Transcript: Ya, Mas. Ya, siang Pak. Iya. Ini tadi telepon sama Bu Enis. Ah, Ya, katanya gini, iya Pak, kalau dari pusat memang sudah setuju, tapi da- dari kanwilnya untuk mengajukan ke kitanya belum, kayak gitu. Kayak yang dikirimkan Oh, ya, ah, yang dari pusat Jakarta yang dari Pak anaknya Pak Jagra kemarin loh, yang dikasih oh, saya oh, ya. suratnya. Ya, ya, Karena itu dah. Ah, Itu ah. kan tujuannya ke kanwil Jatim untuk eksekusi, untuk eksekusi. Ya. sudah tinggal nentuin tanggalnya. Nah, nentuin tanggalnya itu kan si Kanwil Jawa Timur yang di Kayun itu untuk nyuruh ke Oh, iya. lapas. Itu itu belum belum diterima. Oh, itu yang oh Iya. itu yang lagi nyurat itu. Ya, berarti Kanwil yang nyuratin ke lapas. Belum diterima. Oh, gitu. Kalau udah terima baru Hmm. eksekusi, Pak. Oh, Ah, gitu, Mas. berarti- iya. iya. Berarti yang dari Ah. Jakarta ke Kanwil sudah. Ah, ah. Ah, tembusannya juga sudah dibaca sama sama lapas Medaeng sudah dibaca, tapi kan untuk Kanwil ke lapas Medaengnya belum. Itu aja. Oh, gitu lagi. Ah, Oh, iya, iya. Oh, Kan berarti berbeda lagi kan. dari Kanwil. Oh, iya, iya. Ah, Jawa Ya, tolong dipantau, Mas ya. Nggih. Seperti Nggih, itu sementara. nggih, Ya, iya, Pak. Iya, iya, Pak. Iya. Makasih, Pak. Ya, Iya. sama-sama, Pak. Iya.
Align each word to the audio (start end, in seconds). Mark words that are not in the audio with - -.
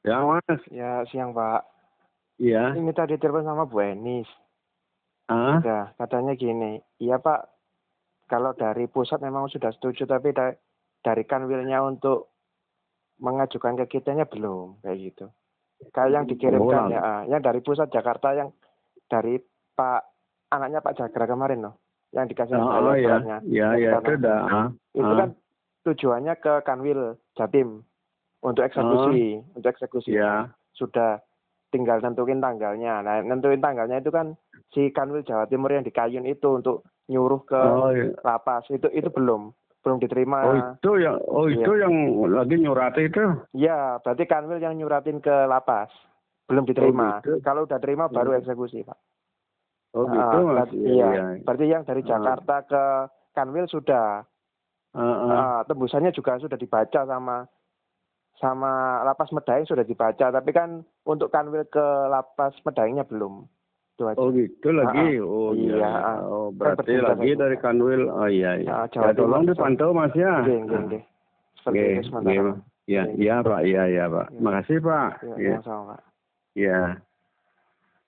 Ya, 0.00 0.16
Mas. 0.24 0.60
Ya, 0.72 1.04
siang 1.12 1.36
Pak. 1.36 1.64
Iya. 2.40 2.72
Ini 2.72 2.90
tadi 2.96 3.20
telepon 3.20 3.44
sama 3.44 3.68
Bu 3.68 3.84
Enis. 3.84 4.28
Ah, 5.30 5.62
Ya, 5.62 5.94
katanya 5.94 6.34
gini, 6.34 6.82
iya 6.98 7.22
Pak, 7.22 7.46
kalau 8.26 8.50
dari 8.50 8.90
pusat 8.90 9.22
memang 9.22 9.46
sudah 9.46 9.70
setuju, 9.70 10.02
tapi 10.02 10.34
da- 10.34 10.58
dari 11.06 11.22
kanwilnya 11.22 11.78
untuk 11.86 12.34
mengajukan 13.22 13.78
ke 13.78 14.00
kitanya 14.00 14.26
belum, 14.26 14.82
kayak 14.82 14.98
gitu. 14.98 15.26
Kayak 15.94 16.10
yang 16.10 16.24
dikirimkan 16.26 16.82
Oh, 16.82 16.90
ya, 16.90 16.98
ah, 16.98 17.22
yang 17.30 17.46
dari 17.46 17.62
pusat 17.62 17.94
Jakarta 17.94 18.34
yang 18.34 18.50
dari 19.06 19.38
Pak 19.78 20.02
anaknya 20.50 20.82
Pak 20.82 20.98
Jagra 20.98 21.30
kemarin 21.30 21.62
loh, 21.62 21.74
yang 22.10 22.26
dikasih 22.26 22.58
oh, 22.58 22.66
saya 22.66 22.82
oh, 22.82 22.96
ya. 22.98 23.06
suratnya. 23.06 23.38
Ya, 23.46 23.68
ya, 23.78 23.90
Karena 23.94 24.08
itu 24.10 24.14
dah. 24.18 24.40
Ah, 24.50 24.68
Itu 24.98 25.12
ah. 25.14 25.18
kan 25.22 25.28
tujuannya 25.86 26.34
ke 26.42 26.52
kanwil 26.66 27.00
Jatim 27.38 27.86
untuk 28.40 28.62
eksekusi, 28.62 29.40
untuk 29.52 29.68
eksekusi. 29.68 30.10
Ya. 30.12 30.48
sudah 30.72 31.20
tinggal 31.68 32.00
nentuin 32.00 32.40
tanggalnya. 32.40 32.98
Nah, 33.00 33.20
nentuin 33.20 33.60
tanggalnya 33.60 34.00
itu 34.00 34.08
kan 34.08 34.32
si 34.70 34.88
Kanwil 34.88 35.22
Jawa 35.22 35.44
Timur 35.44 35.68
yang 35.68 35.82
di 35.82 35.90
Kayun 35.90 36.24
itu 36.24 36.48
untuk 36.50 36.82
nyuruh 37.06 37.44
ke 37.44 37.58
Oh, 37.58 37.90
iya. 37.90 38.16
lapas. 38.22 38.64
Itu 38.66 38.88
itu 38.88 39.06
belum 39.06 39.52
belum 39.80 39.96
diterima. 39.98 40.38
Oh, 40.42 40.56
itu 40.56 40.90
yang 40.98 41.16
oh 41.22 41.46
Iya. 41.46 41.60
itu 41.60 41.72
yang 41.74 41.94
lagi 42.28 42.56
nyurat 42.56 42.96
itu. 42.96 43.22
Ya, 43.52 43.96
berarti 43.98 44.24
Kanwil 44.24 44.58
yang 44.58 44.72
nyuratin 44.74 45.18
ke 45.18 45.32
lapas. 45.44 45.92
Belum 46.48 46.64
diterima. 46.64 47.18
Oh, 47.18 47.20
gitu. 47.20 47.32
Kalau 47.40 47.62
udah 47.62 47.76
terima 47.76 48.08
baru 48.08 48.32
Hmm. 48.32 48.40
eksekusi, 48.40 48.80
Pak. 48.80 48.98
Oh, 49.92 50.04
Ah, 50.04 50.10
gitu, 50.10 50.38
Mas. 50.40 50.54
berarti- 50.64 50.80
iya. 50.80 51.06
iya. 51.08 51.24
Berarti 51.40 51.64
yang 51.66 51.82
dari 51.82 52.02
Ah. 52.02 52.08
Jakarta 52.08 52.56
ke 52.64 52.82
Kanwil 53.32 53.66
sudah. 53.66 54.24
Ah, 54.90 54.98
ah. 54.98 55.28
Ah, 55.28 55.60
tembusannya 55.62 56.10
juga 56.10 56.34
sudah 56.36 56.56
dibaca 56.56 57.04
sama 57.04 57.44
sama 58.40 58.72
lapas 59.04 59.28
Medaeng 59.30 59.68
sudah 59.68 59.84
dibaca, 59.84 60.32
tapi 60.32 60.50
kan 60.50 60.80
untuk 61.04 61.28
Kanwil 61.28 61.68
ke 61.68 61.84
lapas 62.08 62.56
Medaengnya 62.64 63.04
belum. 63.04 63.44
Itu 63.94 64.08
aja. 64.08 64.16
Oh, 64.16 64.32
gitu 64.32 64.72
lagi. 64.72 65.20
Ah, 65.20 65.22
Oh, 65.22 65.52
iya, 65.52 65.76
iya. 65.76 65.92
Oh, 66.24 66.48
Kan 66.48 66.56
berarti 66.56 66.88
berbeda 66.88 67.04
lagi 67.06 67.30
kan. 67.30 67.38
dari 67.38 67.56
Kanwil. 67.60 68.02
Oh, 68.08 68.24
iya, 68.26 68.50
iya. 68.56 68.70
Ah, 68.74 68.86
Jawa 68.88 69.04
Ya, 69.06 69.12
tolong 69.14 69.44
dipantau, 69.44 69.92
Mas 69.92 70.14
ya. 70.16 70.40
Nggih. 70.40 71.04
Seperti 71.54 71.68
Nggih, 71.70 71.92
itu 71.92 72.02
sementara. 72.08 72.32
nggih, 72.32 72.56
Ya, 72.88 73.02
iya, 73.12 73.36
Pak. 73.38 73.60
Iya, 73.62 73.82
iya, 73.86 74.04
Pak. 74.08 74.26
Iya. 74.26 74.40
Makasih, 74.40 74.78
Pak. 74.80 75.10
Ya, 75.20 75.34
Iya. 75.36 75.52
sama-sama, 75.60 75.82
Pak. 75.86 76.00
Iya. 76.56 76.78